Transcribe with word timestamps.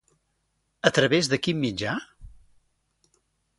A 0.89 0.91
través 0.99 1.29
de 1.33 1.39
quin 1.47 1.61
mitjà? 1.67 1.93